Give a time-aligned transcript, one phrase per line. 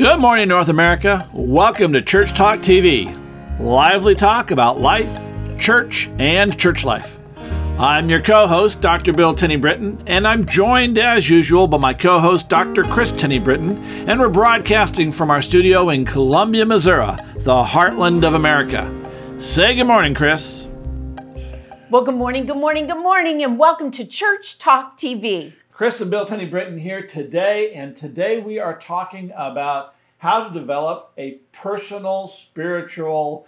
[0.00, 1.28] Good morning, North America.
[1.34, 3.14] Welcome to Church Talk TV,
[3.60, 5.14] lively talk about life,
[5.58, 7.18] church, and church life.
[7.78, 9.12] I'm your co host, Dr.
[9.12, 12.84] Bill Tenny Brittian, and I'm joined as usual by my co host, Dr.
[12.84, 13.76] Kris Tenny Brittian,
[14.08, 18.90] and we're broadcasting from our studio in Columbia, Missouri, the heartland of America.
[19.36, 20.66] Say good morning, Kris.
[21.90, 25.52] Well, good morning, good morning, good morning, and welcome to Church Talk TV.
[25.80, 30.52] Kris and Bill Tenny Brittian here today, and today we are talking about how to
[30.52, 33.46] develop a personal spiritual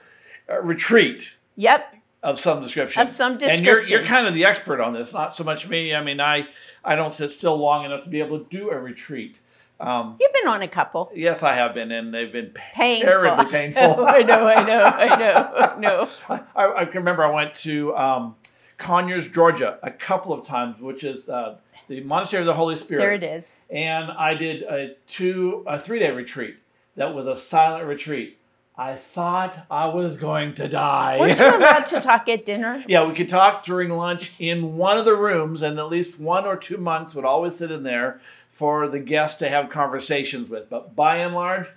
[0.49, 3.03] uh, retreat Yep, of some description.
[3.03, 3.59] Of some description.
[3.59, 5.95] And you're, you're kind of the expert on this, not so much me.
[5.95, 6.47] I mean, I,
[6.83, 9.37] I don't sit still long enough to be able to do a retreat.
[9.79, 11.13] Um, you've been on a couple.
[11.15, 13.11] yes, I have been, and they've been Painful.
[13.11, 14.07] terribly painful.
[14.07, 16.09] I know, I know, I know, I know.
[16.57, 18.37] I, I can remember I went to um,
[18.79, 21.57] Conyers, Georgia, a couple of times, which is uh,
[21.89, 23.01] the Monastery of the Holy Spirit.
[23.03, 23.57] There it is.
[23.71, 26.57] and I did a two a three day retreat
[26.97, 28.39] that was a silent retreat.
[28.77, 31.19] I thought I was going to die.
[31.21, 32.83] Weren't you allowed to talk at dinner?
[32.89, 36.47] yeah, we could talk during lunch in one of the rooms, and at least one
[36.47, 38.21] or two monks would always sit in there
[38.51, 40.71] for the guests to have conversations with.
[40.71, 41.69] But by and large,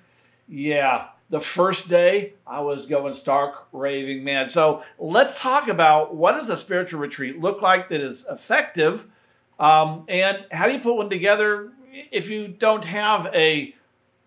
[0.48, 4.50] yeah, the first day I was going stark raving mad.
[4.50, 9.08] So let's talk about what does a spiritual retreat look like that is effective,
[9.60, 11.72] um, and how do you put one together
[12.12, 13.74] if you don't have a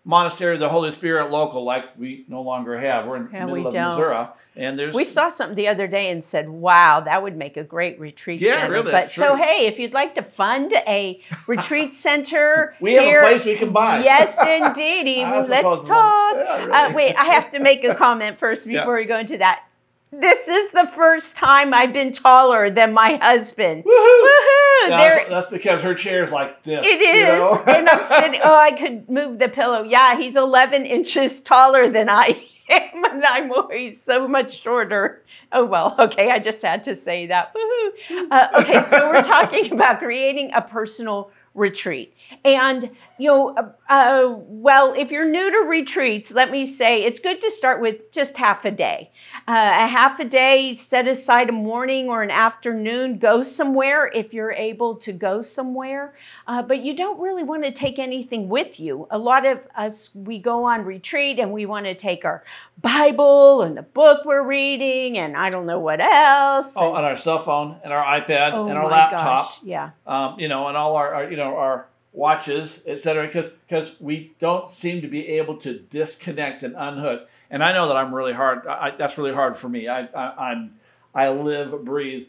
[0.05, 3.05] monastery of the Holy Spirit local like we no longer have.
[3.05, 3.89] We're in the Yeah, middle of don't.
[3.89, 7.57] Missouri, and there's We saw something the other day and said, "Wow, that would make
[7.57, 10.73] a great retreat Yeah, center." really, But that's so, hey, if you'd like to fund
[10.73, 14.03] a retreat center, We have a here- place we can buy.
[14.03, 15.21] Yes, indeedy.
[15.23, 16.35] I Well, suppose Let's talk.
[16.37, 16.71] Yeah, really.
[16.71, 18.79] Uh, wait, I have to make a comment first Yeah.
[18.81, 19.63] before we go into that.
[20.11, 23.83] This is the first time I've been taller than my husband.
[23.83, 24.23] Woohoo!
[24.23, 24.89] Woohoo!
[24.89, 26.83] That's, that's because her chair's like this.
[26.83, 27.63] it you know?
[27.67, 29.83] and I'm sitting, oh, I could move the pillow.
[29.83, 35.23] Yeah, he's 11 inches taller than I am, and I'm always so much shorter.
[35.51, 37.53] Oh, well, okay, I just had to say that.
[37.53, 38.31] Woohoo.
[38.31, 42.15] Uh, okay, so we're talking about creating a personal retreat.
[42.43, 42.89] And,
[43.19, 47.41] you know, uh, uh, well, if you're new to retreats, let me say it's good
[47.41, 49.11] to start with just half a day.
[49.45, 54.33] Uh, a half a day, set aside a morning or an afternoon, go somewhere if
[54.33, 56.15] you're able to go somewhere.
[56.47, 59.05] Uh, but you don't really want to take anything with you.
[59.11, 62.45] A lot of us, we go on retreat and we want to take our
[62.81, 66.71] Bible and the book we're reading and I don't know what else.
[66.77, 69.91] Oh, and- on our cell phone and our iPad oh and our laptop, gosh, yeah.
[70.07, 73.27] um, you know, and all our, our you know our watches, etc.
[73.27, 77.27] Because because we don't seem to be able to disconnect and unhook.
[77.51, 78.65] And I know that I'm really hard.
[78.67, 79.87] I, that's really hard for me.
[79.87, 80.75] I, I I'm
[81.13, 82.27] I live, breathe.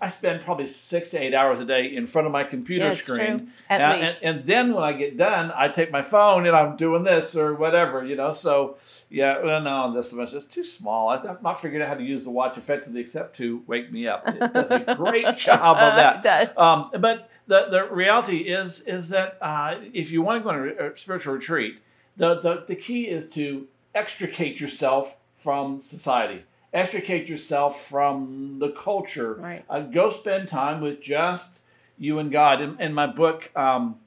[0.00, 2.94] I spend probably six to eight hours a day in front of my computer Yeah,
[2.94, 3.38] screen.
[3.40, 3.46] true.
[3.68, 4.22] At and, least.
[4.22, 7.36] And, and then when I get done, I take my phone and I'm doing this
[7.36, 8.32] or whatever, you know.
[8.32, 8.78] So
[9.10, 11.10] yeah, well, no, this is it's too small.
[11.10, 14.08] I- I've not figured out how to use the watch effectively except to wake me
[14.08, 14.26] up.
[14.26, 16.16] It does a great job of that.
[16.16, 16.56] It does.
[16.56, 20.92] Um, but the, the reality is is that uh, if you want to go on
[20.92, 21.78] a, spiritual retreat,
[22.16, 29.34] the, the, the key is to extricate yourself from society, extricate yourself from the culture.
[29.34, 29.64] Right.
[29.68, 31.60] Uh, go spend time with just
[31.98, 32.60] you and God.
[32.60, 34.00] In, in my book, um,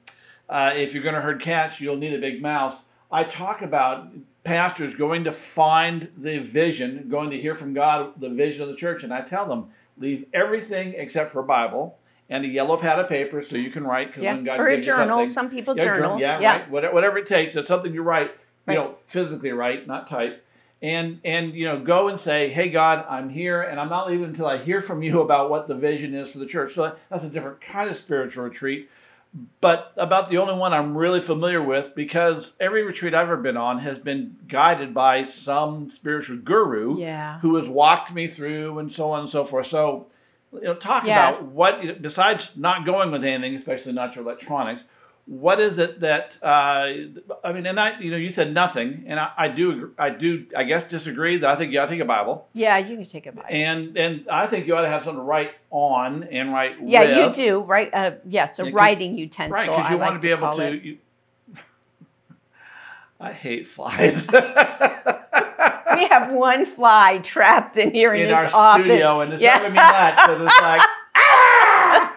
[0.48, 2.84] uh, if you're going to herd cats, you'll need a big mouse.
[3.10, 4.08] I talk about
[4.44, 8.76] pastors going to find the vision, going to hear from God the vision of the
[8.76, 11.98] church, and I tell them leave everything except for Bible
[12.30, 14.06] and a yellow pad of paper so you can write.
[14.08, 14.34] Because yeah.
[14.34, 15.28] when God or a journal.
[15.28, 16.00] Some people yeah, journal.
[16.00, 16.52] journal, yeah, yeah.
[16.52, 16.70] right.
[16.70, 17.54] Whatever, whatever it takes.
[17.56, 18.34] It's something you write, you
[18.68, 18.74] Right.
[18.78, 20.44] know, physically write, not type.
[20.82, 24.24] And and you know, go and say, "Hey God, I'm here, and I'm not leaving
[24.24, 26.98] until I hear from you about what the vision is for the church." So that,
[27.10, 28.88] that's a different kind of spiritual retreat,
[29.60, 33.58] but about the only one I'm really familiar with because every retreat I've ever been
[33.58, 37.40] on has been guided by some spiritual guru Yeah.
[37.40, 39.66] who has walked me through and so on and so forth.
[39.66, 40.06] So,
[40.52, 41.28] you know, talk Yeah.
[41.30, 44.84] about what besides not going with anything, especially not your electronics.
[45.26, 46.88] What is it that uh,
[47.44, 47.64] I mean?
[47.66, 50.82] And I, you know, you said nothing, and I, I do, I do, I guess
[50.82, 51.36] disagree.
[51.38, 53.46] That I think you ought to take a Bible, Yeah, you can take a Bible.
[53.48, 56.80] and and I think you ought to have something to write on and write.
[56.80, 56.90] With.
[56.90, 57.90] Yeah, you do, right?
[57.94, 59.54] Uh, yes, a writing utensil.
[59.54, 59.68] right?
[59.68, 60.76] Because you I want like to be able to.
[60.84, 60.98] You,
[63.20, 64.26] I hate flies.
[66.00, 68.86] We have one fly trapped in here in, in our office.
[68.86, 69.58] studio, and it's Yeah.
[69.58, 70.22] driving me nuts.
[70.28, 70.80] And it's like,
[71.14, 72.16] ah!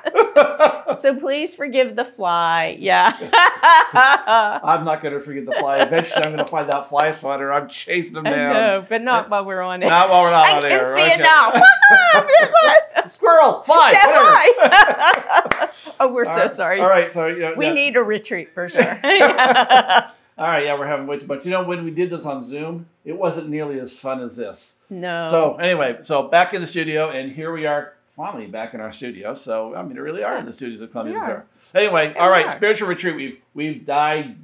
[0.99, 2.77] So please forgive the fly.
[2.79, 3.11] Yeah.
[4.63, 5.79] I'm not going to forget the fly.
[5.81, 7.51] Eventually, I'm going to find that fly swatter.
[7.51, 8.53] I'm chasing them I down.
[8.53, 9.87] know, but not while we're on it.
[9.87, 11.13] Not while we're not I on can see okay.
[11.15, 11.51] it now.
[13.07, 14.29] Squirrel, fly, Yeah, whatever.
[14.29, 15.69] fly.
[15.99, 16.79] oh, we're so All right, sorry.
[16.81, 17.73] All right, so you know, We yeah.
[17.73, 18.99] need a retreat for sure.
[20.37, 21.45] All right, yeah, we're having way too much.
[21.45, 24.73] You know, when we did this on Zoom, it wasn't nearly as fun as this.
[24.89, 25.27] No.
[25.29, 28.91] So anyway, so back in the studio, and here we are finally back in our
[28.91, 29.35] studio.
[29.35, 31.19] So I mean, we really are in the studios of Columbia.
[31.19, 31.41] Missouri.
[31.75, 32.55] Anyway, Yeah, all right, are.
[32.55, 33.15] spiritual retreat.
[33.15, 34.35] We've we've di,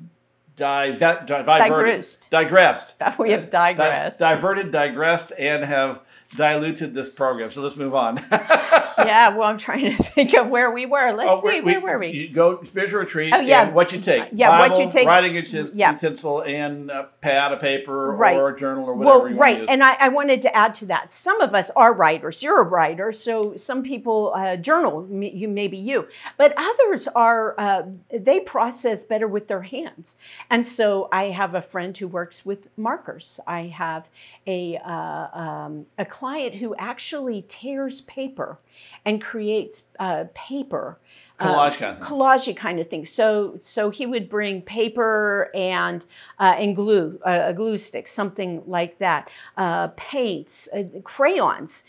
[0.56, 2.30] di, di, diverted, Digressed.
[2.30, 4.20] digressed, we have Di- digressed.
[4.20, 6.02] diverted, digressed, and have
[6.36, 7.50] diluted this program.
[7.52, 8.18] So let's move on.
[8.32, 11.12] yeah, well, I'm trying to think of where we were.
[11.12, 12.10] Let's Oh, see, we- where were we?
[12.10, 13.34] You go spiritual retreat.
[13.34, 13.64] Oh, yeah.
[13.64, 14.26] and what you take.
[14.34, 15.92] Yeah, what you take- Writing utensil, yeah.
[15.94, 18.38] utensil and a pad, a paper, Right.
[18.38, 21.12] or a journal, or whatever Well, right, and I, I wanted to add to that.
[21.12, 22.44] Some of us are writers.
[22.44, 25.08] You're a writer, so some people uh, journal.
[25.10, 27.56] You maybe you, but others are.
[27.60, 27.84] Uh,
[28.14, 30.16] they process better with their hands,
[30.50, 33.40] and so I have a friend who works with markers.
[33.48, 34.08] I have
[34.46, 38.58] a uh, um, a client who actually tears paper
[39.06, 41.00] and creates uh, paper.
[41.40, 42.08] Collage kind of thing.
[42.08, 43.06] collage kind of thing.
[43.06, 46.06] So so he would bring paper and
[46.40, 51.84] uh, and glue, uh, a glue stick, something like that, uh, paints, uh, crayons,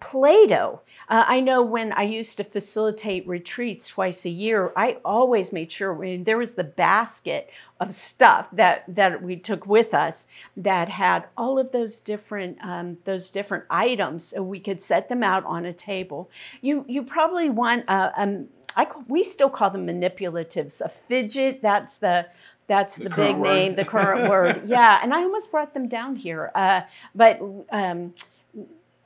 [0.00, 0.80] Play-Doh.
[1.08, 5.70] Uh, I know when I used to facilitate retreats twice a year, I always made
[5.70, 10.26] sure when there was the basket of stuff that that we took with us
[10.56, 15.22] that had all of those different um, those different items, so we could set them
[15.22, 16.30] out on a table.
[16.62, 20.80] You you probably want a, um, I call, we still call them manipulatives.
[20.80, 22.26] A fidget, that's the
[22.68, 23.48] that's The the, big word.
[23.48, 24.62] name, the current word.
[24.66, 26.50] Yeah, and I almost brought them down here.
[26.54, 26.80] Uh,
[27.14, 27.40] but
[27.70, 28.12] um,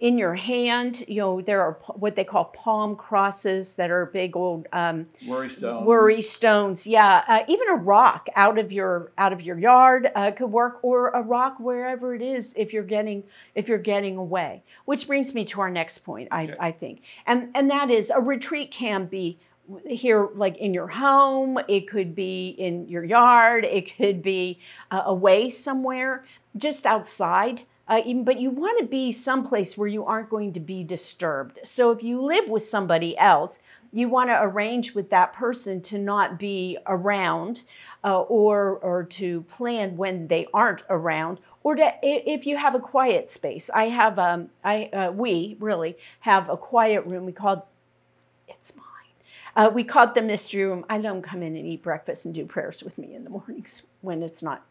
[0.00, 4.34] in your hand, you know, there are what they call palm crosses that are big
[4.34, 5.86] old um, Worry stones.
[5.86, 6.86] worry stones.
[6.86, 10.78] Yeah, uh, even a rock out of your out of your yard uh, could work,
[10.82, 13.24] or a rock wherever it is if you're getting
[13.54, 14.62] if you're getting away.
[14.86, 16.56] Which brings me to our next point, I, Okay.
[16.58, 19.38] I think, and and that is a retreat can be
[19.86, 24.58] here like in your home it could be in your yard it could be
[24.90, 26.24] uh, away somewhere
[26.56, 30.60] just outside uh, even, but you want to be someplace where you aren't going to
[30.60, 31.58] be disturbed.
[31.64, 33.58] So if you live with somebody else
[33.92, 37.62] you want to arrange with that person to not be around
[38.04, 42.80] uh, or or to plan when they aren't around or to, if you have a
[42.80, 43.68] quiet space.
[43.74, 47.68] I have um i uh, we really have a quiet room we call
[49.56, 50.84] uh, we call it the mystery room.
[50.88, 53.30] I let them come in and eat breakfast and do prayers with me in the
[53.30, 54.64] mornings when it's not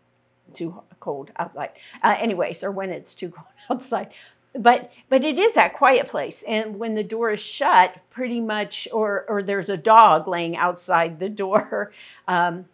[0.53, 1.71] too cold outside.
[2.03, 4.09] Uh, anyways or when it's too cold outside.
[4.53, 6.43] But but it is that quiet place.
[6.47, 11.19] And when the door is shut pretty much or or there's a dog laying outside
[11.19, 11.91] the door
[12.27, 12.65] um,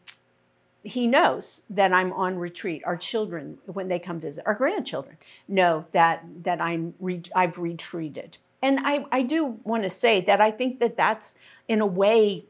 [0.83, 2.83] he knows that i'm on retreat.
[2.85, 5.17] Our children when they come visit our grandchildren
[5.47, 8.37] know that that i'm re- i've retreated.
[8.61, 11.35] And i i do want to say that i think that that's
[11.67, 12.45] in a way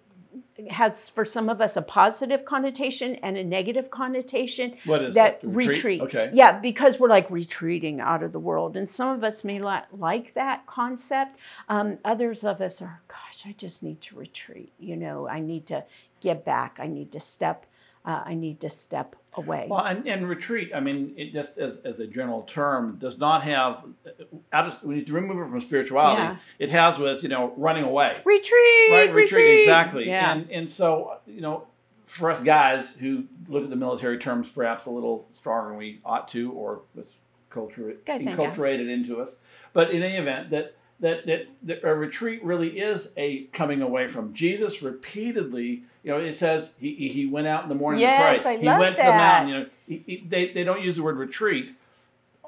[0.70, 5.42] has for some of us a positive connotation and a negative connotation What is that
[5.42, 6.02] The retreat.
[6.02, 6.30] Okay.
[6.34, 9.80] Yeah, because we're like retreating out of the world, and some of us may li-
[9.92, 11.38] like that concept.
[11.68, 14.72] Um, others of us are, gosh, I just need to retreat.
[14.80, 15.84] You know, I need to
[16.22, 16.80] get back.
[16.82, 17.66] I need to step.
[18.06, 19.66] Uh, I need to step away.
[19.68, 23.44] Well, and, and retreat, I mean, it just as, as a general term, does not
[23.44, 23.84] have,
[24.54, 26.22] out of, we need to remove it from spirituality.
[26.22, 26.38] Yeah.
[26.60, 28.22] It has with, you know, running away.
[28.24, 28.92] retreat.
[28.92, 30.08] Right, retreat, exactly.
[30.08, 30.34] Yeah.
[30.34, 31.66] And, and so, you know,
[32.06, 36.00] for us guys who look at the military terms perhaps a little stronger than we
[36.06, 37.16] ought to, or was
[37.50, 39.38] culture, Guys enculturated into us.
[39.74, 44.08] But in any event, that, that, that, that a retreat really is a coming away
[44.08, 44.34] from.
[44.34, 48.44] Jesus repeatedly, you know, it says he, he- went out in the morning Yes, to
[48.44, 48.56] pray.
[48.56, 50.96] I he love went to the mountain, you know, he, he- they, they don't use
[50.96, 51.76] the word retreat.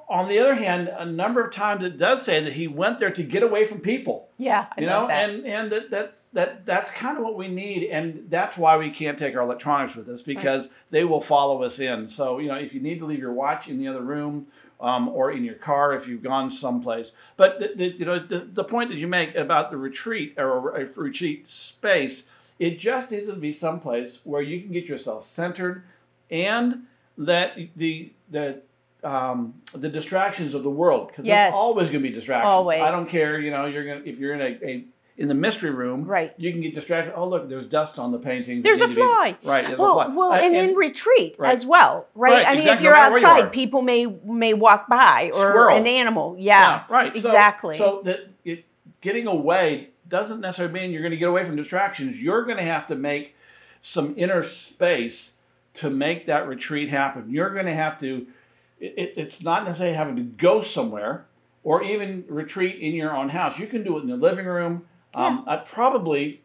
[0.09, 3.11] On the other hand, a number of times it does say that he went there
[3.11, 5.29] to get away from people yeah, I you know that.
[5.29, 8.89] and and that that that that's kind of what we need and that's why we
[8.89, 12.55] can't take our electronics with us because they will follow us in so you know
[12.55, 14.47] if you need to leave your watch in the other room
[14.79, 18.39] um, or in your car if you've gone someplace but the, the, you know the,
[18.39, 22.23] the point that you make about the retreat or a retreat space
[22.59, 25.83] it just needs to be someplace where you can get yourself centered
[26.29, 26.83] and
[27.17, 28.61] that the the
[29.03, 31.53] um, the distractions of the world because Yes.
[31.53, 32.51] there's always going to be distractions.
[32.51, 32.81] Always.
[32.81, 33.39] I don't care.
[33.39, 34.85] You know, you're gonna if you're in a, a
[35.17, 36.33] in the mystery room, Right.
[36.37, 37.13] You can get distracted.
[37.15, 38.63] Oh, look, there's dust on the paintings.
[38.63, 39.35] There's a to be- fly.
[39.43, 39.65] right.
[39.65, 40.15] There's well, a fly.
[40.15, 41.51] well, Uh, and, in retreat right.
[41.53, 42.33] as well, right?
[42.33, 45.31] Right, I mean, exactly, if you're no where you outside, people may may walk by
[45.33, 45.75] or Squirrel.
[45.75, 46.35] an animal.
[46.37, 47.15] Yeah, right.
[47.15, 47.77] Exactly.
[47.77, 48.65] So, that it,
[49.01, 52.21] getting away doesn't necessarily mean you're going to get away from distractions.
[52.21, 53.35] You're going to have to make
[53.81, 55.33] some inner space
[55.75, 57.25] to make that retreat happen.
[57.29, 58.27] You're going to have to.
[58.79, 61.25] It- it's not necessarily having to go somewhere
[61.63, 63.57] or even retreat in your own house.
[63.57, 64.85] You can do it in the living room.
[65.13, 66.41] Um, I probably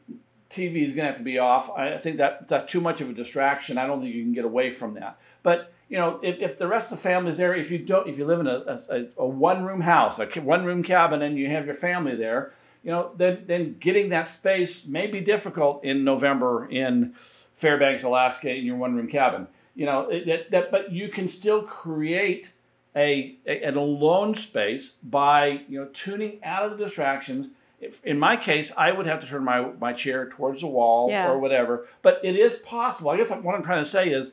[0.53, 1.71] TV is going to have to be off.
[1.71, 3.79] I think that that's too much of a distraction.
[3.79, 5.19] I don't think you can get away from that.
[5.43, 8.19] But you know, if, if the rest of the family's there, if you don't, if
[8.19, 11.49] you live in a, a, a one room house, a one room cabin, and you
[11.49, 12.53] have your family there,
[12.83, 17.15] you know, then then getting that space may be difficult in November in
[17.55, 19.47] Fairbanks, Alaska, in your one room cabin.
[19.75, 22.53] You know, that, that but you can still create
[22.95, 27.49] a, a an alone space by you know tuning out of the distractions
[27.83, 31.11] if, in my case, I would have to turn my, my chair towards the wall
[31.11, 31.29] Yeah.
[31.29, 31.87] or whatever.
[32.01, 33.11] But it is possible.
[33.11, 34.33] I guess what I'm trying to say is,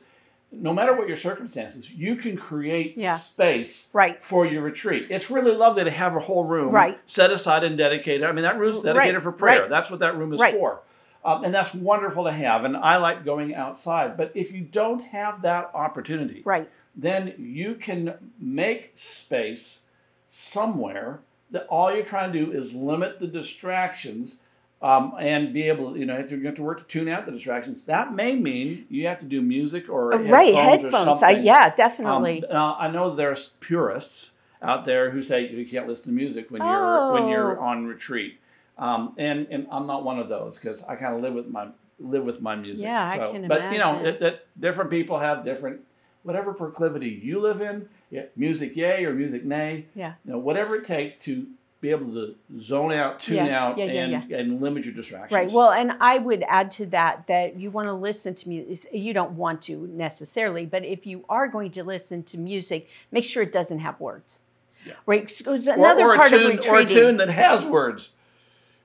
[0.52, 3.16] no matter what your circumstances, you can create Yeah.
[3.16, 4.22] space Right.
[4.22, 5.08] for your retreat.
[5.10, 6.98] It's really lovely to have a whole room Right.
[7.06, 8.24] set aside and dedicated.
[8.24, 9.62] I mean, that room's Right, dedicated for prayer.
[9.62, 9.70] right.
[9.70, 10.54] That's what that room is Right.
[10.54, 10.80] for.
[11.24, 12.64] Um, and that's wonderful to have.
[12.64, 14.16] And I like going outside.
[14.16, 16.68] But if you don't have that opportunity, Right.
[16.96, 19.82] then you can make space
[20.28, 24.36] somewhere that all you're trying to do is limit the distractions
[24.82, 27.08] um, and be able you know you have to, you have to work to tune
[27.08, 30.54] out the distractions that may mean you have to do music or right.
[30.54, 32.44] headphones, or I, yeah, Um, definitely.
[32.50, 37.12] I know there's purists out there who say you can't listen to music when you're
[37.12, 37.64] when you're Oh.
[37.64, 38.38] on retreat
[38.78, 41.68] um, and and I'm not one of those because I kind of live with my
[41.98, 44.06] live with my music Yeah, I so, can but you know imagine.
[44.06, 45.80] it, that different people have different
[46.22, 50.14] whatever proclivity you live in yeah, music yay or music nay yeah.
[50.24, 51.46] you know whatever it takes to
[51.80, 55.50] be able to zone out tune Yeah, out yeah, and, and limit your distractions Right.
[55.50, 58.92] Well, and I would add to that that you want to listen to music.
[58.92, 63.24] You don't want to necessarily, but if you are going to listen to music, make
[63.24, 64.40] sure it doesn't have words.
[64.84, 64.94] Yeah.
[65.06, 65.42] Right.
[65.46, 68.10] or, another or a part tune, of or a tune that has words.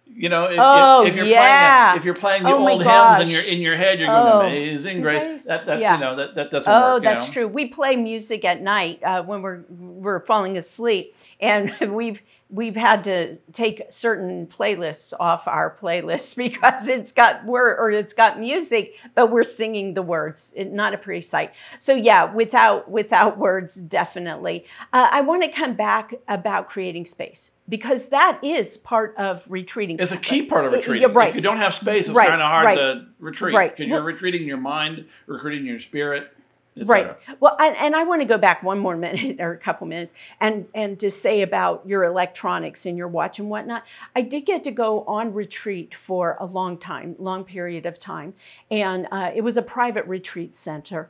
[0.08, 1.92] You know, if, Oh, if, if you're yeah.
[1.92, 4.08] playing a, if you're playing the Oh, old hymns and you're in your head, you're
[4.08, 5.20] going Oh, amazing grace.
[5.20, 5.46] grace.
[5.46, 5.96] That, that's Yeah.
[5.96, 7.04] you know that, that doesn't Oh, work.
[7.04, 7.34] you that's know?
[7.34, 7.48] true.
[7.48, 13.04] We play music at night uh, when we're we're falling asleep, and we've we've had
[13.06, 18.94] to take certain playlists off our playlist because it's got word or it's got music,
[19.16, 20.54] but we're singing the words.
[20.56, 21.54] It, not a pretty sight.
[21.80, 24.66] So yeah, without without words, definitely.
[24.94, 29.98] Uh, I want to come back about creating space because that is part of retreating.
[30.00, 31.14] It's a key part of Uh, retreating.
[31.14, 31.30] right.
[31.30, 32.76] If you don't have space, it's Right, kind of hard right.
[32.76, 33.76] to retreat Right.
[33.76, 36.32] because you're retreating your mind, retreating in your spirit.
[36.78, 37.16] Right.
[37.40, 40.14] Well, and, and I want to go back one more minute or a couple minutes
[40.42, 43.84] and and to say about your electronics and your watch and whatnot.
[44.16, 48.34] I did get to go on retreat for a long time, long period of time,
[48.72, 51.10] and uh, it was a private retreat center.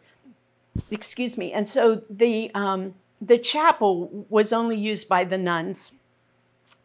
[0.92, 1.52] Excuse me.
[1.54, 5.94] And so the um, the chapel was only used by the nuns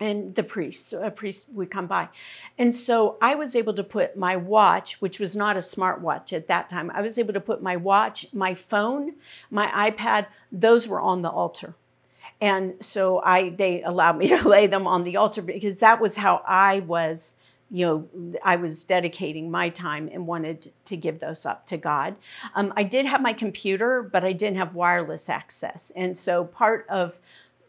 [0.00, 0.92] and the priests.
[0.92, 2.08] A priest would come by.
[2.58, 6.48] And so I was able to put my watch, which was not a smartwatch at
[6.48, 9.14] that time, I was able to put my watch, my phone,
[9.50, 11.74] my iPad, those were on the altar.
[12.40, 16.16] And so I they allowed me to lay them on the altar because that was
[16.16, 17.36] how I was,
[17.70, 22.16] you know, I was dedicating my time and wanted to give those up to God.
[22.54, 25.92] Um, I did have my computer, but I didn't have wireless access.
[25.94, 27.18] And so part of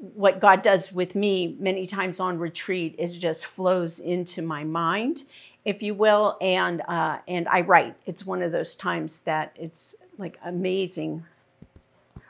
[0.01, 5.25] what God does with me many times on retreat is just flows into my mind,
[5.63, 7.96] if you will, and uh, and I write.
[8.08, 11.24] It's one of those times that it's like amazing.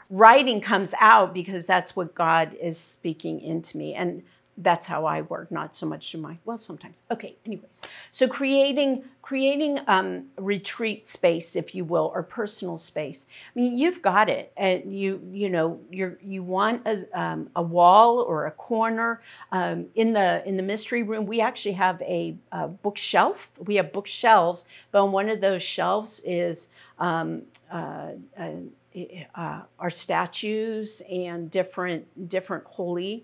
[0.09, 4.21] Writing comes out because that's what God is speaking into me, and
[4.63, 5.51] that's how I work.
[5.51, 7.03] Not so much to my well, sometimes.
[7.11, 13.25] Okay, anyways, so creating creating um, retreat space, if you will, or personal space.
[13.55, 17.61] I mean, you've got it, and you you know you you want a, um, a
[17.61, 21.25] wall or a corner um, in the in the mystery room.
[21.25, 23.51] We actually have a, uh bookshelf.
[23.65, 26.69] We have bookshelves, but on one of those shelves is.
[26.99, 28.51] Um, uh, uh,
[29.35, 33.23] uh, our statues and different different holy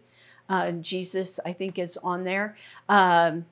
[0.50, 2.56] uh, Jesus, I think, is on there.
[2.89, 3.46] Um,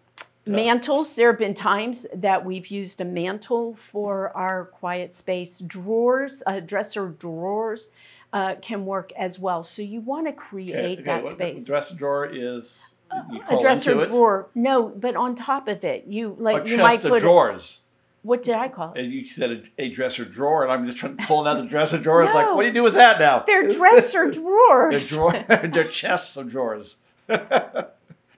[0.47, 5.59] Mantles, there have been times that we've used a mantle for our quiet space.
[5.59, 7.89] Drawers, uh, dresser drawers
[8.31, 9.63] uh, can work as well.
[9.63, 11.65] So you want to create Okay, okay, that what- space.
[11.65, 12.93] Dresser drawer is
[13.31, 17.03] you a dresser drawer, no, but on top of it, you A like you might
[17.05, 17.21] of put.
[17.21, 17.79] drawers.
[18.25, 18.99] What did I call it?
[19.03, 21.99] And you said a, a dresser drawer, and I'm just trying pulling out the dresser
[21.99, 22.23] drawer.
[22.23, 23.43] It's like, what do you do with that now?
[23.45, 25.09] They're dresser drawers.
[25.11, 25.45] They're drawers.
[25.47, 25.69] drawer.
[25.71, 26.95] They're chests of drawers.
[27.29, 27.87] A-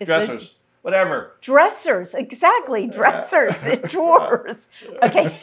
[0.04, 1.32] Dressers, whatever.
[1.42, 2.86] dressers, exactly.
[2.88, 4.70] Dressers, drawers.
[5.02, 5.40] Okay.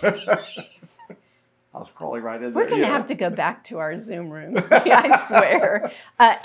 [1.74, 2.62] I was crawling right in there.
[2.62, 2.92] We're going to yeah.
[2.92, 4.68] have to go back to our Zoom rooms.
[4.70, 5.92] Yeah, I swear.
[6.20, 6.36] Uh,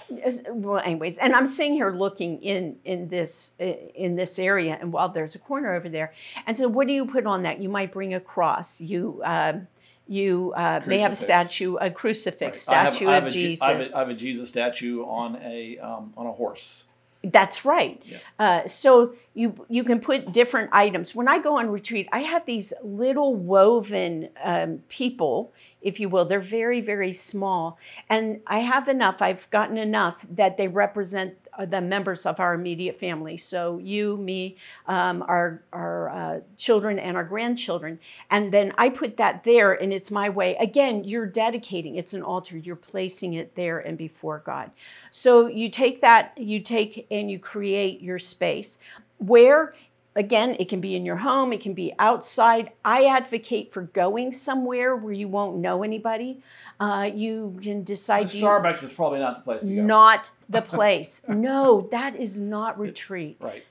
[0.50, 5.10] well, anyways, and I'm sitting here looking in in this in this area, and while
[5.10, 6.14] there's a corner over there,
[6.48, 7.62] and so what do you put on that?
[7.62, 8.82] You might bring a cross.
[8.82, 9.68] You um,
[10.08, 13.32] you uh, may have a statue, a crucifix I have- statue I have of a
[13.32, 13.62] Je- Jesus.
[13.62, 16.86] I have, a, I have a Jesus statue on a um, on a horse.
[17.24, 18.02] That's right.
[18.06, 18.18] Yeah.
[18.40, 21.14] Uh, so you you can put different items.
[21.14, 26.24] When I go on retreat, I have these little woven um, people, if you will.
[26.24, 27.78] They're very very small,
[28.10, 29.22] and I have enough.
[29.22, 31.36] I've gotten enough that they represent
[31.66, 33.38] the members of our immediate family.
[33.38, 38.00] So you, me, um, our our uh, children, and our grandchildren.
[38.30, 40.56] And then I put that there, and it's my way.
[40.58, 41.96] Again, you're dedicating.
[41.96, 42.58] It's an altar.
[42.58, 44.72] You're placing it there and before God.
[45.12, 48.80] So you take that, you take and you create your space
[49.20, 49.74] where
[50.16, 54.32] again it can be in your home it can be outside i advocate for going
[54.32, 56.42] somewhere where you won't know anybody
[56.80, 59.82] uh, you can decide you- Starbucks is probably not the place to go.
[59.84, 63.64] not the place no that is not retreat Right.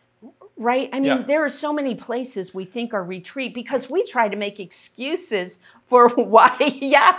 [0.57, 0.88] right?
[0.92, 1.23] I mean, Yeah.
[1.23, 5.59] there are so many places we think are retreat because we try to make excuses
[5.87, 7.18] for why, yeah,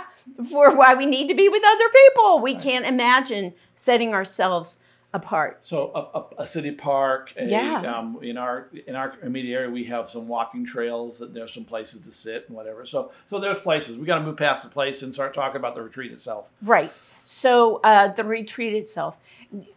[0.50, 2.40] for why we need to be with other people.
[2.40, 2.62] We Right.
[2.62, 4.78] can't imagine setting ourselves
[5.12, 5.58] apart.
[5.62, 7.32] So a, a, a city park.
[7.36, 7.80] A, Yeah.
[7.80, 11.18] Um, in our in our immediate area, we have some walking trails.
[11.18, 12.86] That there's some places to sit and whatever.
[12.86, 13.98] So so there's places.
[13.98, 16.46] We got to move past the place and start talking about the retreat itself.
[16.62, 16.92] Right.
[17.24, 19.16] So uh, the retreat itself,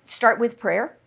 [0.05, 0.97] start with prayer.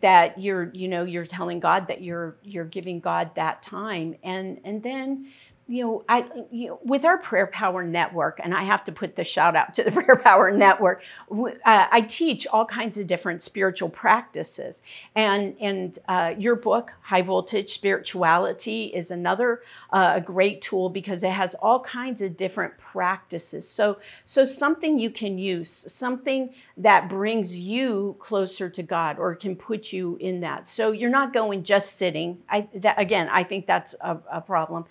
[0.00, 4.60] That you're, you know, you're telling God that you're you're giving God that time, and
[4.64, 5.28] and then,
[5.66, 9.16] you know, I you know, with our Prayer Power Network, and I have to put
[9.16, 11.02] the shout out to the Prayer Power Network.
[11.30, 14.82] Uh, I teach all kinds of different spiritual practices,
[15.14, 21.22] and and uh, your book, High Voltage Spirituality, is another uh, a great tool because
[21.22, 23.66] it has all kinds of different practices.
[23.66, 29.56] So so something you can use, something that brings you closer to God or can
[29.56, 30.68] put you in that.
[30.68, 32.42] So you're not going just sitting.
[32.50, 34.84] I that, again, I think that's a, a problem.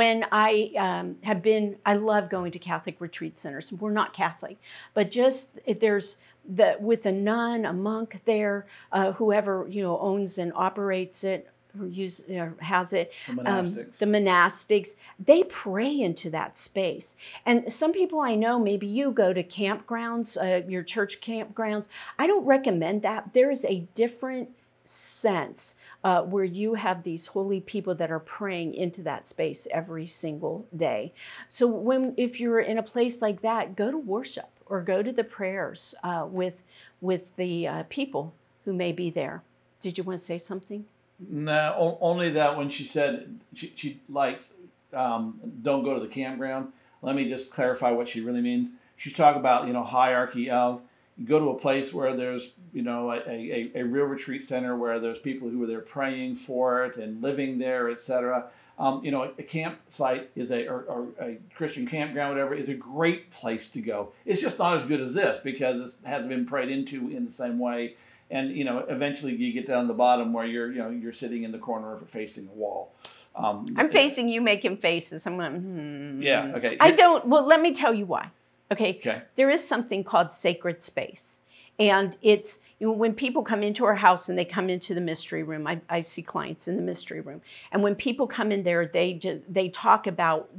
[0.00, 3.70] When I um, have been, I love going to Catholic retreat centers.
[3.70, 4.56] We're not Catholic,
[4.94, 6.16] but just if there's
[6.48, 11.50] the with a nun, a monk there, uh, whoever you know owns and operates it.
[11.78, 13.98] Or use or has it, The um, monastics.
[13.98, 14.88] the monastics,
[15.24, 17.14] they pray into that space.
[17.46, 21.86] And some people I know, maybe you go to campgrounds, uh, your church campgrounds.
[22.18, 23.34] I don't recommend that.
[23.34, 24.48] There is a different
[24.84, 30.06] sense uh, where you have these holy people that are praying into that space every
[30.06, 31.12] single day.
[31.48, 35.12] So when if you're in a place like that, go to worship or go to
[35.12, 36.62] the prayers uh, with
[37.00, 38.32] with the uh, people
[38.64, 39.42] who may be there.
[39.80, 40.84] Did you want to say something?
[41.28, 44.52] No, only that when she said she, she likes
[44.92, 46.72] um, don't go to the campground.
[47.02, 48.70] Let me just clarify what she really means.
[48.96, 50.80] She's talking about you know hierarchy of
[51.20, 54.76] you go to a place where there's you know a, a, a real retreat center
[54.76, 58.46] where there's people who are there praying for it and living there, etc.
[58.78, 62.68] Um, you know, a, a campsite is a or, or a Christian campground, whatever, is
[62.68, 64.12] a great place to go.
[64.24, 67.32] It's just not as good as this because it hasn't been prayed into in the
[67.32, 67.96] same way
[68.30, 71.12] and you know eventually you get down to the bottom where you're you know you're
[71.12, 72.94] sitting in the corner of it facing a wall
[73.36, 75.26] um, I'm facing you, making faces.
[75.26, 75.60] I'm going.
[75.60, 76.22] Hmm.
[76.22, 77.26] yeah okay I don't.
[77.26, 78.30] Well, let me tell you why.
[78.72, 78.98] Okay.
[79.00, 81.40] okay There is something called sacred space,
[81.80, 85.02] and it's you know, when people come into our house and they come into the
[85.02, 85.66] mystery room.
[85.66, 89.14] I, I see clients in the mystery room, and when people come in there, they
[89.14, 90.50] just they talk about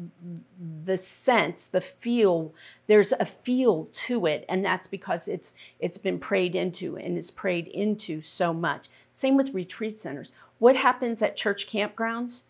[0.85, 2.53] the sense, the feel.
[2.87, 7.31] There's a feel to it, and that's because it's it's been prayed into and it's
[7.31, 8.87] prayed into so much.
[9.11, 10.31] Same with retreat centers.
[10.59, 12.43] What happens at church campgrounds?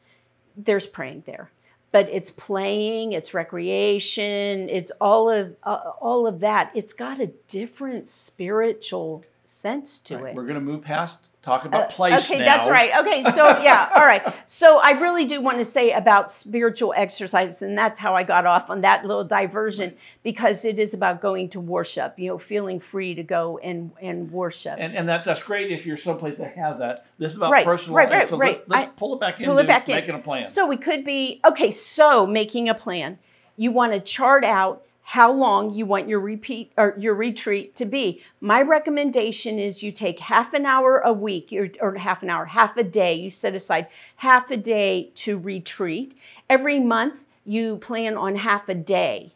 [0.58, 1.50] There's praying there
[1.92, 6.72] but it's playing, it's recreation, it's all of uh, all of that.
[6.76, 10.36] It's got a different spiritual sense to Right, it.
[10.36, 12.46] we're gonna move past talk about Uh, place okay, now.
[12.46, 12.92] that's right.
[13.00, 14.22] Okay, so yeah, all right.
[14.46, 18.46] So I really do want to say about spiritual exercises, and that's how I got
[18.46, 22.20] off on that little diversion because it is about going to worship.
[22.20, 24.76] You know, feeling free to go and and worship.
[24.80, 27.06] and, and that, that's great if you're someplace that has that.
[27.18, 27.96] This is about Right, personal.
[27.98, 28.54] right, right, so right.
[28.54, 29.96] Let's, let's I- pull it back into pull it back in.
[29.96, 30.48] making a plan.
[30.48, 31.72] So we could be okay.
[31.72, 33.18] So making a plan,
[33.58, 37.84] you want to chart out how long you want your repeat or your retreat to
[37.84, 38.24] be.
[38.40, 42.46] My recommendation is you take half an hour a week or, or half an hour,
[42.46, 43.16] half a day.
[43.16, 46.18] You set aside half a day to retreat.
[46.50, 49.34] Every month you plan on half a day.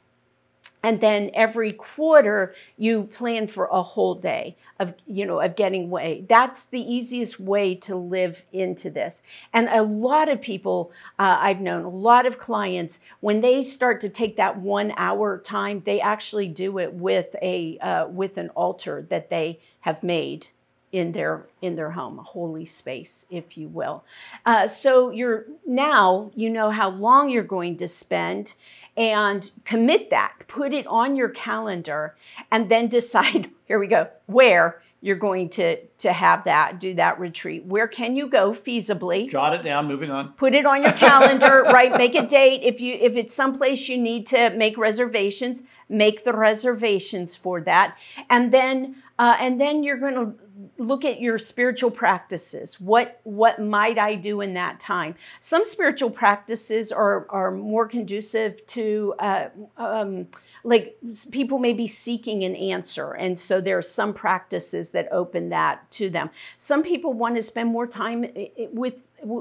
[0.86, 5.86] And then every quarter you plan for a whole day of you know of getting
[5.86, 6.26] away.
[6.30, 9.24] That's the easiest way to live into this.
[9.52, 14.00] And a lot of people uh, I've known, a lot of clients, when they start
[14.02, 18.50] to take that one hour time, they actually do it with a uh, with an
[18.50, 20.50] altar that they have made
[20.96, 24.04] in their in their home, a holy space, if you will.
[24.46, 28.54] Uh, so you're now you know how long you're going to spend,
[28.98, 30.34] and commit that.
[30.48, 32.16] Put it on your calendar,
[32.52, 33.50] and then decide.
[33.66, 34.08] Here we go.
[34.28, 37.64] Where you're going to to have that do that retreat.
[37.66, 39.30] Where can you go feasibly?
[39.30, 39.88] Jot it down.
[39.88, 40.30] Moving on.
[40.34, 41.96] Put it on your calendar, right?
[41.96, 42.62] Make a date.
[42.64, 47.98] If you if it's someplace you need to make reservations, make the reservations for that,
[48.32, 50.34] and then uh, and then you're going to
[50.78, 52.80] look at your spiritual practices.
[52.80, 55.16] What what might i do in that time?
[55.40, 60.28] Some spiritual practices are are more conducive to uh, um,
[60.64, 60.98] like
[61.32, 65.90] people may be seeking an answer and so there are some practices that open that
[65.92, 66.30] to them.
[66.58, 68.26] Some people want to spend more time
[68.72, 68.96] with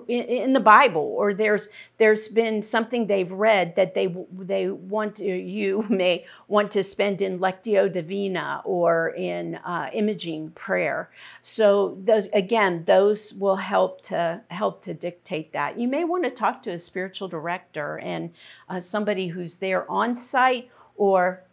[0.08, 1.68] in the Bible, or there's
[1.98, 7.38] there's been something they've read that they they want you may want to spend in
[7.38, 11.10] lectio divina or in uh, imaging prayer.
[11.42, 15.78] So those again, those will help to help to dictate that.
[15.78, 18.30] You may want to talk to a spiritual director and
[18.68, 21.44] uh, somebody who's there on site or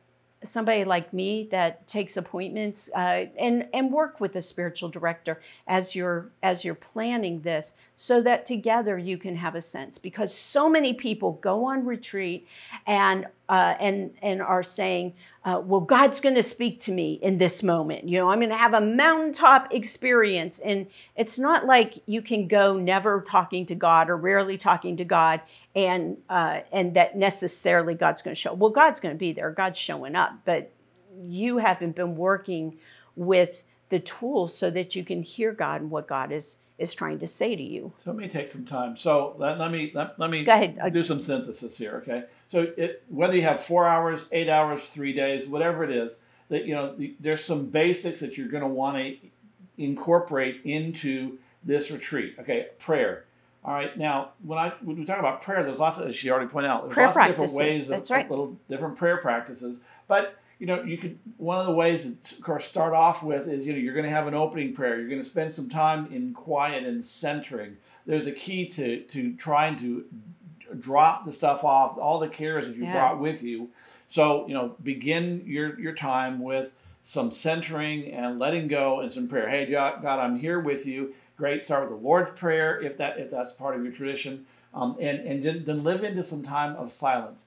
[0.43, 5.95] somebody like me that takes appointments uh, and and work with a spiritual director as
[5.95, 9.97] you're as you're planning this so that together you can have a sense.
[9.97, 12.47] Because so many people go on retreat
[12.87, 17.37] and uh, and and are saying uh, well god's going to speak to me in
[17.39, 18.07] this moment.
[18.07, 20.59] You know i'm going to have a mountaintop experience.
[20.59, 25.05] And it's not like you can go never talking to god or rarely talking to
[25.05, 25.41] god
[25.75, 28.53] and uh, and that necessarily god's going to show.
[28.53, 29.49] Well god's going to be there.
[29.51, 30.33] God's showing up.
[30.45, 30.71] But
[31.23, 32.77] you haven't been working
[33.15, 37.19] with the tools so that you can hear god and what god is is trying
[37.19, 37.93] to say to you.
[38.03, 38.97] So let me take some time.
[38.97, 40.79] So let, let me let, let me Go ahead.
[40.93, 45.13] do some synthesis here okay so it, whether you have four hours, eight hours, three
[45.13, 46.17] days, whatever it is,
[46.49, 49.15] that you know the, there's some basics that you're going to want to
[49.77, 52.35] incorporate into this retreat.
[52.39, 53.23] Okay, prayer.
[53.63, 53.97] All right.
[53.97, 56.69] Now, when I when we talk about prayer, there's lots of as she already pointed
[56.69, 57.53] out, there's prayer lots practices.
[57.53, 58.29] of different ways, That's of, right.
[58.29, 59.77] little different prayer practices.
[60.09, 63.47] But you know, you could one of the ways that of course start off with
[63.47, 64.99] is you know you're going to have an opening prayer.
[64.99, 67.77] You're going to spend some time in quiet and centering.
[68.05, 70.03] There's a key to to trying to
[70.79, 72.91] drop the stuff off, all the cares that you Yeah.
[72.91, 73.69] brought with you.
[74.09, 76.71] So, you know, begin your, your time with
[77.03, 79.49] some centering and letting go and some prayer.
[79.49, 81.13] Hey, God, I'm here with you.
[81.37, 81.63] Great.
[81.63, 85.19] Start with the Lord's Prayer if that if that's part of your tradition, um, and
[85.27, 87.43] and then, then live into some time of silence.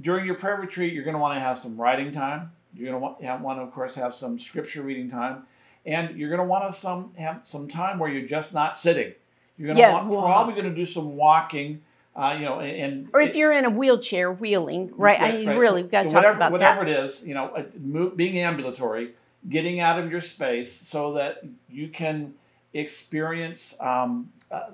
[0.00, 2.52] During your prayer retreat, you're going to want to have some writing time.
[2.74, 5.42] You're going to want, have, want to, of course, have some scripture reading time,
[5.84, 9.12] and you're going to want to some have some time where you're just not sitting.
[9.58, 10.24] You're going to Yeah, want, walk.
[10.24, 11.82] probably going to do some walking.
[12.16, 15.48] Uh, you know, and, or if it- you're in a wheelchair wheeling right, I mean
[15.48, 15.58] right.
[15.58, 18.10] really we've got to talk whatever, about whatever that it is, you know, uh, mo-
[18.14, 19.14] being ambulatory,
[19.48, 22.34] getting out of your space so that you can
[22.72, 24.70] experience um, uh,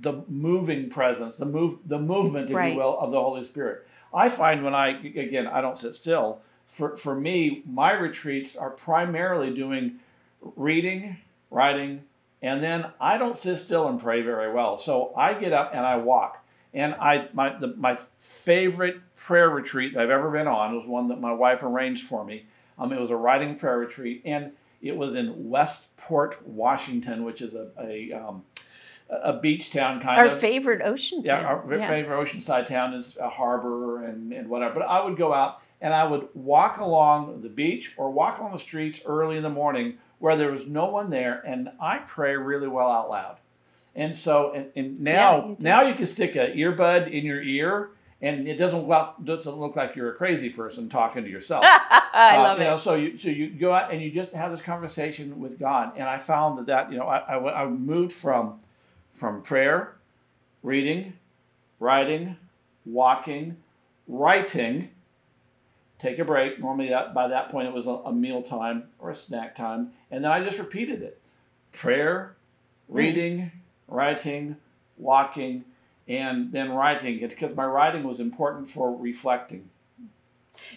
[0.00, 2.72] the moving presence, the move, the movement, if Right.
[2.72, 3.86] you will, of the Holy Spirit.
[4.12, 6.40] I find when I again, I don't sit still.
[6.66, 10.00] For for me, my retreats are primarily doing
[10.56, 11.18] reading,
[11.50, 12.02] writing,
[12.42, 14.76] and then I don't sit still and pray very well.
[14.76, 16.39] So I get up and I walk.
[16.72, 21.08] And I my the, my favorite prayer retreat that I've ever been on was one
[21.08, 22.46] that my wife arranged for me.
[22.78, 27.54] Um, it was a writing prayer retreat, and it was in Westport, Washington, which is
[27.54, 28.44] a a, um,
[29.10, 30.32] a beach town kind our of.
[30.34, 31.44] Our favorite ocean Yeah, town.
[31.68, 31.88] our Yeah.
[31.88, 34.74] favorite oceanside town is a harbor and, and whatever.
[34.74, 38.52] But I would go out and I would walk along the beach or walk along
[38.52, 42.36] the streets early in the morning where there was no one there, and I pray
[42.36, 43.38] really well out loud.
[43.94, 47.42] And so, and, and Yeah, now, you now you can stick an earbud in your
[47.42, 47.90] ear,
[48.22, 51.64] and it doesn't look, doesn't look like you're a crazy person talking to yourself.
[52.12, 54.32] I Uh, love you it know, so you so you go out and you just
[54.32, 57.66] have this conversation with God, and I found that that you know I, I, I
[57.66, 58.60] moved from
[59.12, 59.96] from prayer,
[60.62, 61.14] reading,
[61.80, 62.36] writing,
[62.86, 63.56] walking,
[64.06, 64.90] writing.
[65.98, 66.58] Take a break.
[66.60, 69.90] Normally, that by that point it was a, a meal time or a snack time,
[70.10, 71.20] and then I just repeated it:
[71.72, 72.36] prayer,
[72.88, 73.52] reading,
[73.90, 74.56] writing,
[74.96, 75.64] walking,
[76.08, 77.20] and then writing.
[77.20, 79.68] It because my writing was important for reflecting.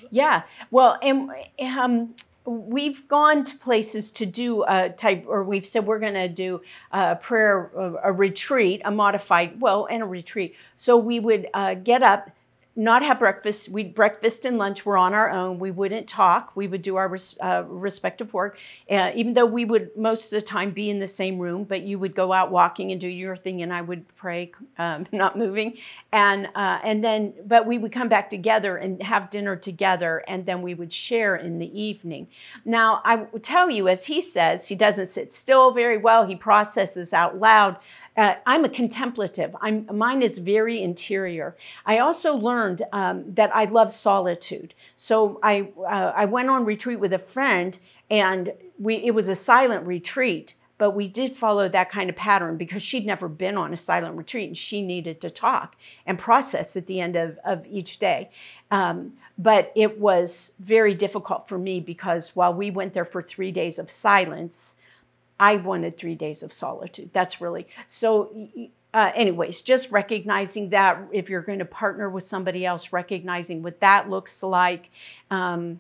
[0.09, 0.43] Yeah.
[0.71, 5.99] Well, and um, we've gone to places to do a type, or we've said we're
[5.99, 7.71] going to do a prayer,
[8.03, 10.55] a retreat, a modified, well, and a retreat.
[10.77, 12.29] So we would uh, get up.
[12.75, 13.69] Not have breakfast.
[13.69, 15.59] We'd breakfast and lunch were on our own.
[15.59, 16.51] We wouldn't talk.
[16.55, 18.57] We would do our res- uh, respective work,
[18.89, 21.65] uh, even though we would most of the time be in the same room.
[21.65, 25.05] But you would go out walking and do your thing, and I would pray, um,
[25.11, 25.77] not moving,
[26.11, 30.45] and uh, and then but we would come back together and have dinner together and
[30.45, 32.27] then we would share in the evening
[32.65, 37.13] now i tell you as he says he doesn't sit still very well he processes
[37.13, 37.77] out loud
[38.17, 41.55] uh, i'm a contemplative i'm mine is very interior
[41.85, 44.73] i also learned learned um, that I love solitude.
[44.97, 47.77] So I uh, I went on retreat with a friend,
[48.09, 50.55] and we it was a silent retreat.
[50.79, 54.17] But we did follow that kind of pattern because she'd never been on a silent
[54.17, 58.31] retreat and she needed to talk and process at the end of, of each day.
[58.71, 63.51] Um, but it was very difficult for me because while we went there for three
[63.51, 64.75] days of silence,
[65.39, 67.11] I wanted three days of solitude.
[67.13, 68.49] That's really so.
[68.93, 73.79] Uh, anyways, just recognizing that if you're going to partner with somebody else, recognizing what
[73.79, 74.91] that looks like.
[75.31, 75.79] Um,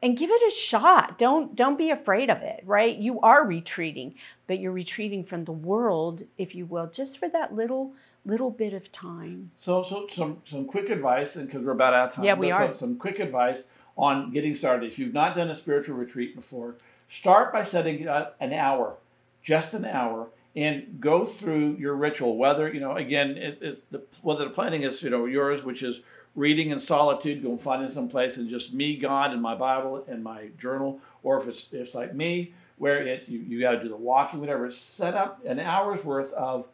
[0.00, 1.18] and give it a shot.
[1.18, 2.96] Don't don't be afraid of it, right?
[2.96, 4.14] You are retreating,
[4.46, 7.92] but you're retreating from the world, if you will, just for that little
[8.24, 9.50] little bit of time.
[9.56, 12.24] So so some some quick advice, and because we're about out of time.
[12.24, 12.68] Yeah, we are.
[12.68, 13.64] Some, some quick advice
[13.96, 14.86] on getting started.
[14.86, 16.76] If you've not done a spiritual retreat before,
[17.08, 18.94] start by setting an hour,
[19.42, 22.36] just an hour, and go through your ritual.
[22.36, 25.82] Whether you know, again, it, it's the whether the planning is you know yours, which
[25.82, 26.00] is
[26.34, 30.04] reading in solitude, go and find some place and just me, God, and my Bible
[30.08, 33.82] and my journal, or if it's it's like me, where it you, you got to
[33.82, 34.70] do the walking, whatever.
[34.70, 36.66] Set up an hour's worth of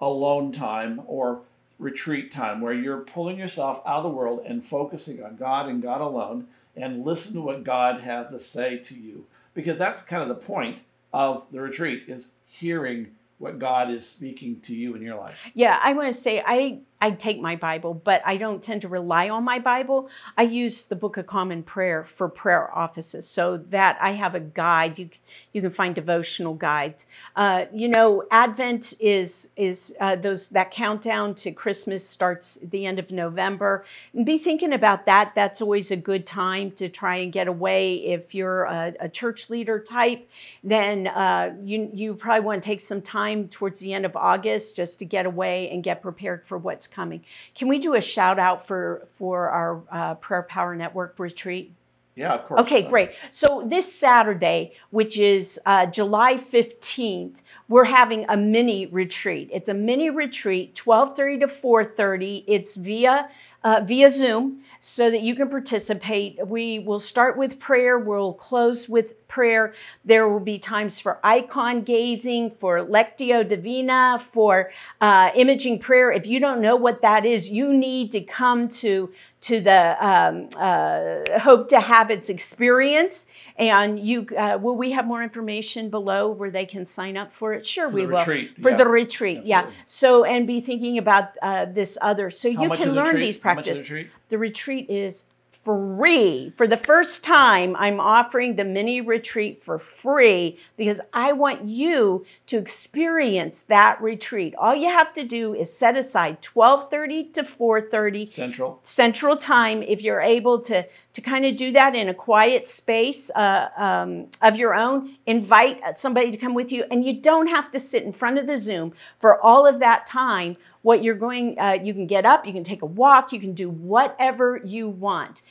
[0.00, 1.42] alone time or
[1.78, 5.82] retreat time where you're pulling yourself out of the world and focusing on God and
[5.82, 9.26] God alone and listen to what God has to say to you.
[9.54, 10.78] Because that's kind of the point
[11.12, 13.08] of the retreat is hearing
[13.42, 15.36] what God is speaking to you in your life.
[15.52, 18.88] Yeah, I want to say I I take my Bible, but I don't tend to
[18.88, 20.08] rely on my Bible.
[20.38, 24.40] I use the Book of Common Prayer for prayer offices, so that I have a
[24.40, 25.00] guide.
[25.00, 25.10] You
[25.52, 27.06] you can find devotional guides.
[27.34, 33.00] Uh, you know, Advent is is uh, those that countdown to Christmas starts the end
[33.00, 33.84] of November.
[34.14, 35.32] And be thinking about that.
[35.34, 37.94] That's always a good time to try and get away.
[37.96, 40.30] If you're a, a church leader type,
[40.62, 44.76] then uh, you you probably want to take some time towards the end of August
[44.76, 47.24] just to get away and get prepared for what's coming.
[47.54, 51.72] Can we do a shout out for for our uh, Prayer Power Network retreat?
[52.14, 52.60] Yeah, of course.
[52.60, 53.12] Okay, great.
[53.30, 59.48] So this Saturday, which is uh, July 15th, we're having a mini retreat.
[59.50, 62.44] It's a mini retreat, 12:30 to 4:30.
[62.46, 63.30] It's via
[63.64, 66.38] uh, via Zoom so that you can participate.
[66.46, 69.74] We will start with prayer, we'll close with prayer.
[70.04, 74.70] There will be times for icon gazing, for Lectio Divina, for
[75.00, 76.10] uh, imaging prayer.
[76.10, 80.48] If you don't know what that is, you need to come to to the um,
[80.56, 83.26] uh, Hope to Habits experience.
[83.56, 87.52] And you, uh, will we have more information below where they can sign up for
[87.52, 87.66] it?
[87.66, 88.18] Sure, For we the will.
[88.18, 88.76] retreat, For yeah.
[88.76, 89.70] the retreat, yeah.
[89.86, 93.42] So, and be thinking about uh, this other, so How you can learn these the
[93.42, 93.90] practices.
[93.90, 94.10] retreat?
[94.28, 95.24] The retreat is
[95.64, 96.52] free.
[96.56, 102.26] For the first time, I'm offering the mini retreat for free because I want you
[102.46, 104.54] to experience that retreat.
[104.58, 108.80] All you have to do is set aside 12:30 to 4:30 Central.
[108.82, 113.30] Central Time if you're able to to kind of do that in a quiet space
[113.30, 115.16] uh, um, of your own.
[115.26, 118.46] Invite somebody to come with you, and you don't have to sit in front of
[118.46, 120.56] the Zoom for all of that time.
[120.82, 123.52] What you're going, uh, you can get up, you can take a walk, you can
[123.52, 125.42] do whatever you want.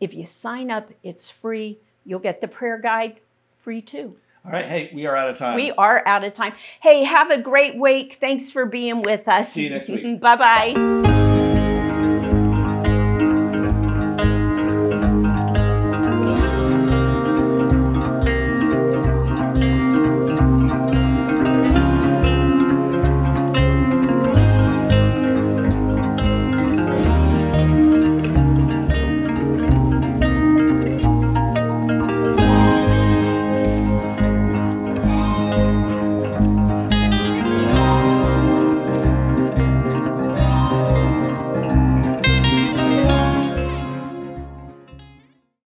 [0.00, 1.78] If you sign up, it's free.
[2.04, 3.20] You'll get the prayer guide
[3.60, 4.16] free too.
[4.44, 4.66] All right.
[4.66, 5.54] Hey, we are out of time.
[5.54, 6.54] We are out of time.
[6.80, 8.18] Hey, have a great week.
[8.20, 9.52] Thanks for being with us.
[9.52, 10.20] See you next week.
[10.20, 11.31] bye bye.